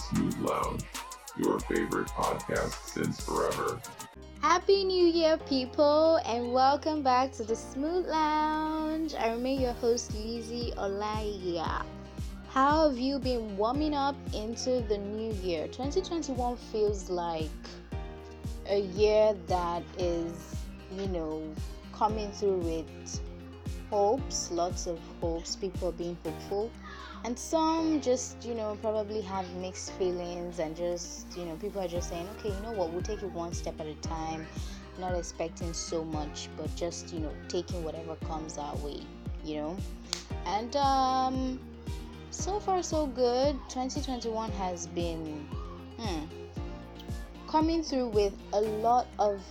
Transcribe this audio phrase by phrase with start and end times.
[0.00, 0.82] Smooth Lounge,
[1.36, 3.78] your favorite podcast since forever.
[4.40, 9.14] Happy New Year, people, and welcome back to the Smooth Lounge.
[9.14, 11.84] I remain your host, Lizzie Olaya.
[12.48, 15.66] How have you been warming up into the new year?
[15.66, 17.50] 2021 feels like
[18.68, 20.32] a year that is,
[20.96, 21.42] you know,
[21.92, 23.20] coming through with
[23.90, 26.70] hopes, lots of hopes, people being hopeful.
[27.24, 31.88] And some just, you know, probably have mixed feelings and just, you know, people are
[31.88, 34.46] just saying, okay, you know what, we'll take it one step at a time,
[34.98, 39.00] not expecting so much, but just, you know, taking whatever comes our way,
[39.44, 39.76] you know.
[40.46, 41.60] And um
[42.30, 43.58] so far so good.
[43.68, 45.46] 2021 has been
[45.98, 46.24] hmm,
[47.48, 49.42] coming through with a lot of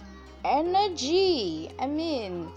[0.44, 1.70] energy.
[1.80, 2.50] I mean,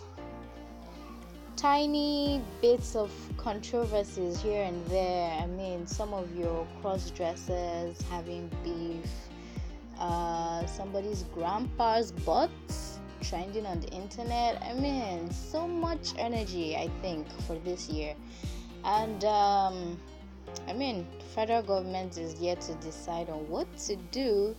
[1.63, 5.31] tiny bits of controversies here and there.
[5.41, 9.09] I mean, some of your cross dressers having beef,
[9.97, 14.61] uh, somebody's grandpa's butts trending on the internet.
[14.61, 18.17] I mean, so much energy, I think, for this year.
[18.85, 20.01] And, um,
[20.67, 24.57] I mean, federal government is yet to decide on what to do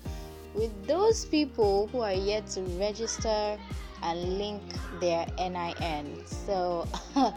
[0.56, 3.58] with those people who are yet to register
[4.04, 4.62] and link
[5.00, 6.24] their NIN.
[6.26, 6.88] So,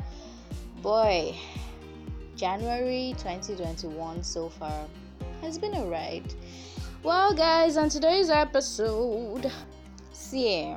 [0.83, 1.35] boy,
[2.37, 4.87] January 2021 so far
[5.41, 6.35] has been a ride.
[7.03, 9.51] Well, guys, on today's episode,
[10.13, 10.75] see,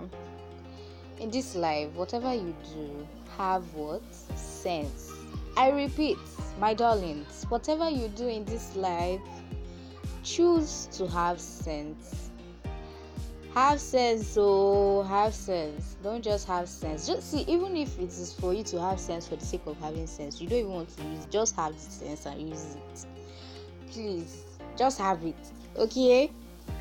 [1.19, 4.03] in this life, whatever you do, have what?
[4.35, 5.11] Sense.
[5.57, 6.17] I repeat,
[6.59, 9.21] my darlings, whatever you do in this life,
[10.23, 12.28] choose to have sense
[13.53, 15.95] have sense oh have sense.
[16.03, 17.07] Don't just have sense.
[17.07, 19.77] Just see even if it is for you to have sense for the sake of
[19.79, 23.05] having sense you don't even want to use just have the sense and use it.
[23.91, 24.43] Please
[24.77, 25.35] just have it
[25.77, 26.31] okay?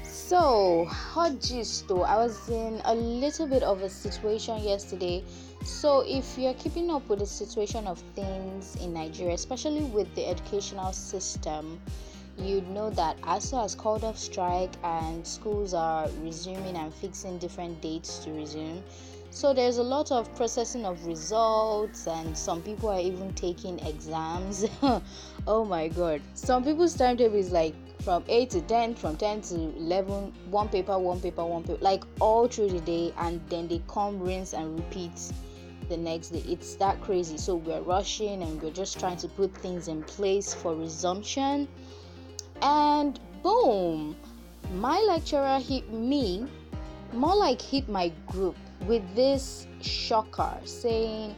[0.04, 2.02] So hot gist though.
[2.02, 5.24] I was in a little bit of a situation yesterday.
[5.64, 10.26] So if you're keeping up with the situation of things in nigeria especially with the
[10.26, 11.80] educational system
[12.38, 17.80] you'd know that ASUU has called off strike and schools are resuming and fixing different
[17.80, 18.82] dates to resume.
[19.30, 24.64] So there's a lot of processing of results, and some people are even taking exams.
[25.46, 26.22] oh my god!
[26.34, 30.98] Some people's timetable is like from 8 to 10, from 10 to 11, one paper,
[30.98, 34.76] one paper, one paper, like all through the day, and then they come, rinse, and
[34.76, 35.30] repeat
[35.88, 36.42] the next day.
[36.46, 37.36] It's that crazy.
[37.36, 41.68] So we're rushing and we're just trying to put things in place for resumption
[42.62, 44.16] and boom
[44.74, 46.46] my lecturer hit me
[47.12, 51.34] more like hit my group with this shocker saying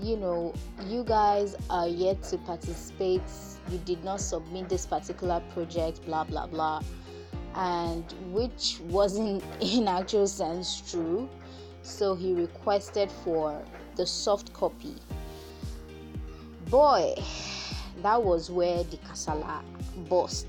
[0.00, 0.52] you know
[0.84, 3.22] you guys are yet to participate.
[3.70, 6.82] You did not submit this particular project blah blah blah.
[7.54, 11.28] And which wasn't in actual sense true.
[11.82, 13.62] So he requested for
[13.96, 14.96] the soft copy.
[16.68, 17.14] Boy
[18.02, 19.62] that was where the kasala
[20.08, 20.46] burst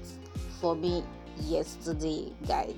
[0.59, 1.03] for me
[1.41, 2.75] yesterday, guys.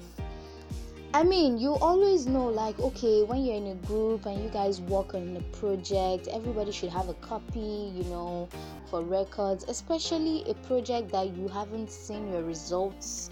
[1.12, 4.80] I mean, you always know, like, okay, when you're in a group and you guys
[4.80, 8.48] work on a project, everybody should have a copy, you know,
[8.92, 13.32] for records, especially a project that you haven't seen your results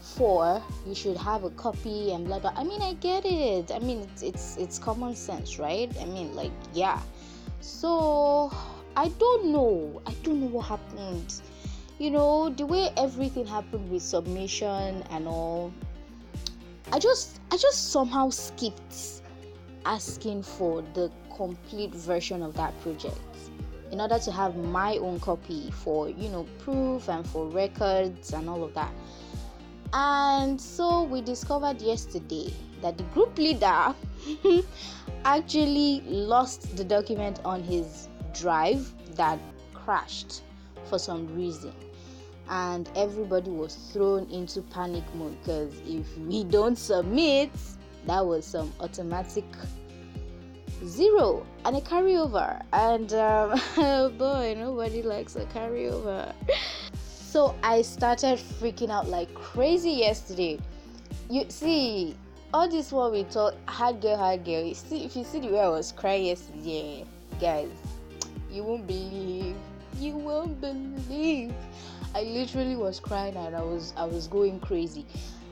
[0.00, 0.62] for.
[0.86, 2.54] You should have a copy and blah blah.
[2.56, 3.70] I mean, I get it.
[3.70, 5.94] I mean, it's it's, it's common sense, right?
[6.00, 7.00] I mean, like, yeah.
[7.60, 8.50] So
[8.96, 10.00] I don't know.
[10.06, 11.34] I don't know what happened
[12.04, 15.72] you know the way everything happened with submission and all
[16.92, 19.22] i just i just somehow skipped
[19.86, 23.18] asking for the complete version of that project
[23.90, 28.50] in order to have my own copy for you know proof and for records and
[28.50, 28.92] all of that.
[29.92, 33.94] And so we discovered yesterday that the group leader
[35.24, 39.38] actually lost the document on his drive that
[39.72, 40.42] crashed
[40.86, 41.72] for some reason
[42.50, 47.50] and everybody was thrown into panic mode because if we don't submit
[48.06, 49.44] that was some automatic
[50.84, 52.62] zero and a carryover.
[52.72, 53.58] And um,
[54.18, 56.32] boy nobody likes a carryover.
[56.94, 60.58] So i started freaking out like crazy yesterday.
[61.30, 62.14] You see
[62.52, 64.62] all this what we thought hard girl hard girl.
[64.62, 67.04] You see if you see the way i was crying yesterday
[67.40, 67.68] guys
[68.48, 69.56] you won't believe
[69.98, 71.52] you won't believe
[72.14, 75.06] i literally was crying and i was i was going crazy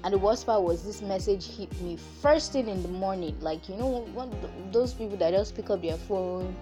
[0.05, 3.69] and the worst part was this message hit me first thing in the morning like
[3.69, 4.31] you know one
[4.73, 6.55] those people that just pick up their phone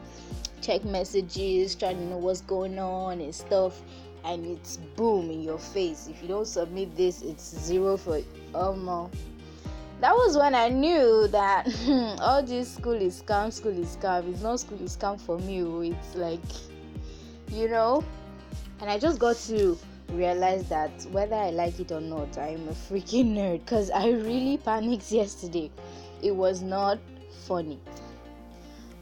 [0.60, 3.82] check messages trying to know what's going on and stuff
[4.24, 6.08] and it's boom in your face.
[6.08, 8.20] If you don't submit this, it's zero for
[8.54, 9.10] um.
[10.00, 11.68] That was when I knew that
[12.20, 14.32] all this school is scam, school is scam.
[14.32, 15.62] It's not school is scam for me.
[15.62, 15.80] Oh.
[15.82, 16.40] It's like,
[17.50, 18.02] you know,
[18.80, 19.76] and I just got to
[20.12, 24.58] realize that whether I like it or not, I'm a freaking nerd because I really
[24.58, 25.70] panicked yesterday.
[26.22, 26.98] It was not
[27.46, 27.78] funny.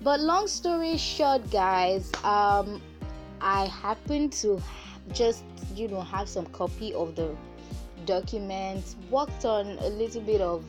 [0.01, 2.81] But long story short, guys, um,
[3.41, 4.63] I happened to
[5.13, 5.45] just
[5.75, 7.35] you know have some copy of the
[8.07, 10.65] document, worked on a little bit of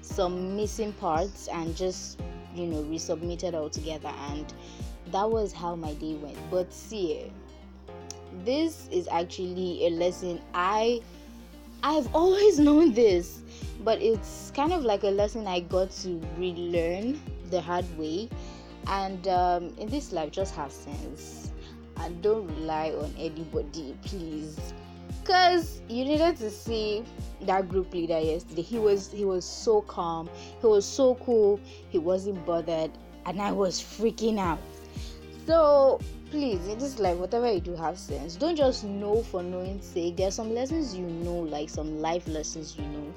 [0.00, 2.20] some missing parts, and just
[2.54, 4.52] you know resubmitted all together, and
[5.12, 6.38] that was how my day went.
[6.50, 7.30] But see,
[8.44, 11.00] this is actually a lesson I
[11.82, 13.40] I've always known this,
[13.84, 17.20] but it's kind of like a lesson I got to relearn
[17.50, 18.28] the hard way.
[18.86, 21.52] And um, in this life, just have sense
[21.98, 24.58] and don't rely on anybody, please.
[25.24, 27.04] Cause you needed to see
[27.42, 28.62] that group leader yesterday.
[28.62, 30.28] He was he was so calm,
[30.60, 32.90] he was so cool, he wasn't bothered,
[33.26, 34.58] and I was freaking out.
[35.46, 36.00] So
[36.30, 38.36] please in this life whatever you do have sense.
[38.36, 40.16] Don't just know for knowing sake.
[40.16, 43.12] There are some lessons you know like some life lessons you know.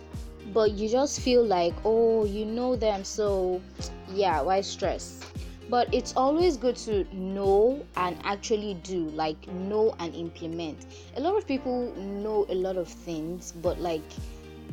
[0.53, 3.61] But you just feel like oh you know them so
[4.09, 5.21] yeah why stress?
[5.69, 10.85] But it's always good to know and actually do like know and implement.
[11.17, 14.03] A lot of people know a lot of things but like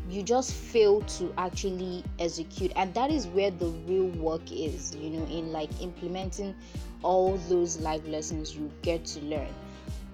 [0.08, 5.10] you just fail to actually execute and that is where the real work is you
[5.10, 6.54] know in like implementing
[7.02, 9.49] all those life lessons you get to learn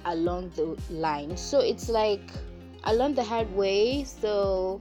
[0.04, 1.36] along the line.
[1.36, 2.22] So it's like
[2.84, 4.80] i learned the hard way so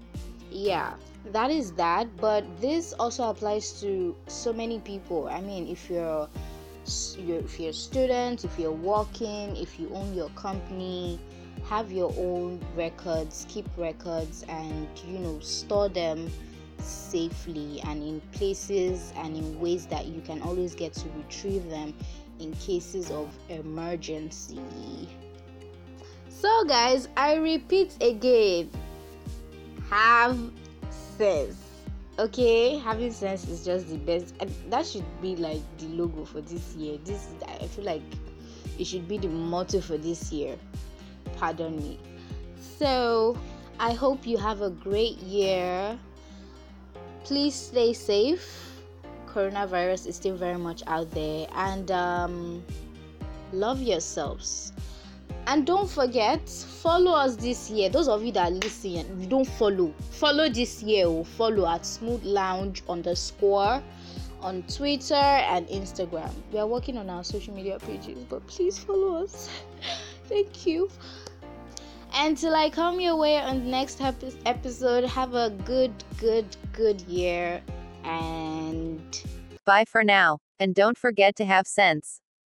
[0.52, 0.94] yeah
[1.32, 2.08] that is that.
[2.18, 5.28] But this also applies to so many people.
[5.28, 6.30] I mean if you're,
[6.86, 11.20] if you're a student if you're working if you own your company
[11.70, 16.32] have your own records keep records and you know store them
[16.80, 21.94] safely and in places and in ways that you can always get to retrieve them
[22.40, 24.60] in cases of emergency.
[26.30, 28.70] So guys i repeat again.
[29.90, 30.38] Have
[31.18, 31.58] sense.
[32.20, 32.78] Okay?
[32.78, 34.36] Having sense is just the best.
[34.40, 36.98] And that should be like the logo for this year.
[37.04, 38.02] This i feel like
[38.78, 40.58] it should be the motto for this year
[41.38, 42.00] pardon me.
[42.78, 43.38] So,
[43.80, 45.98] I hope you have a great year.
[47.24, 48.82] Please stay safe.
[49.28, 52.64] Coronavirus is still very much out there, and um,
[53.54, 54.74] love yourselves.
[55.48, 57.90] And don't forget, follow us this year.
[57.90, 59.94] Those of you that listen, you don't follow.
[60.12, 61.06] Follow this year.
[61.06, 63.82] Oh, follow at Smooth Lounge underscore
[64.42, 66.32] on Twitter and Instagram.
[66.52, 69.50] We are working on our social media pages, but please follow us.
[70.28, 70.90] Thank you.
[72.20, 77.62] Until I come your way on the next episode, have a good, good, good year
[78.04, 79.24] and
[79.66, 80.40] bye for now.
[80.60, 82.22] And don't forget to have sense.